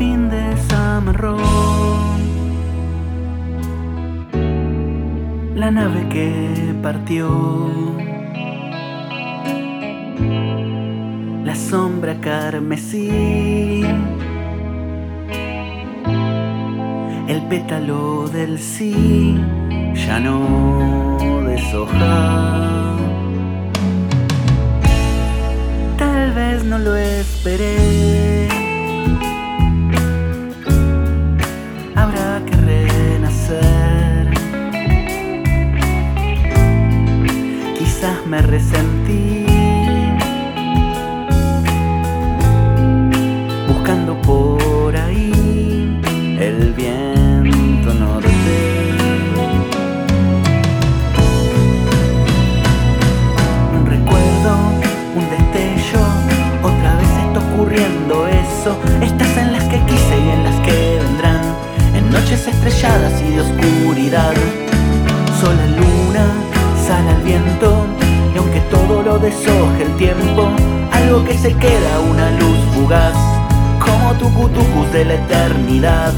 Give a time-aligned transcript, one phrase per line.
[0.00, 1.36] fin desamarró
[5.54, 7.28] la nave que partió.
[11.44, 13.82] La sombra carmesí,
[17.28, 19.38] el pétalo del sí
[20.06, 22.96] ya no deshoja.
[25.98, 28.59] Tal vez no lo esperé.
[38.50, 39.46] Resentí.
[43.68, 46.00] Buscando por ahí
[46.40, 48.28] el viento norte.
[53.72, 54.52] Un recuerdo,
[55.14, 56.04] un destello,
[56.62, 58.76] otra vez está ocurriendo eso.
[59.00, 61.40] Estas en las que quise y en las que vendrán,
[61.94, 63.69] en noches estrelladas y de oscuridad.
[69.30, 70.48] Deshoje el tiempo,
[70.92, 73.16] algo que se queda, una luz fugaz,
[73.78, 76.14] como tucutucus de la eternidad.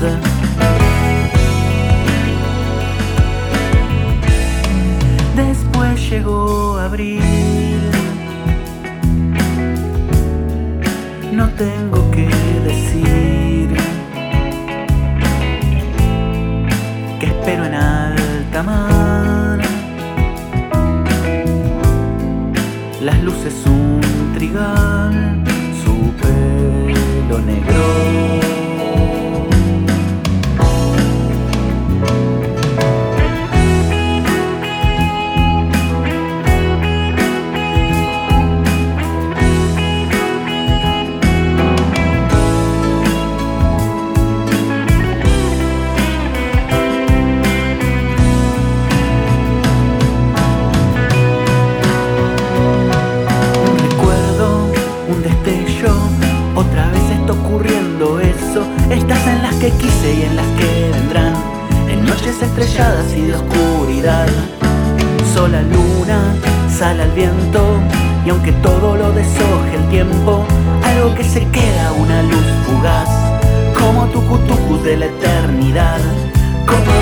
[5.37, 7.91] Después llegó abril.
[11.33, 12.29] No tengo que
[12.65, 13.69] decir
[17.19, 19.32] que espero en alta mar.
[23.03, 24.01] Las luces un
[24.33, 25.32] trigal,
[62.43, 64.27] estrelladas y de oscuridad.
[65.35, 66.35] Sola luna,
[66.69, 67.81] sale al viento,
[68.25, 70.45] y aunque todo lo deshoje el tiempo,
[70.85, 73.09] algo que se queda, una luz fugaz,
[73.79, 76.01] como tucutucus de la eternidad,
[76.67, 77.02] como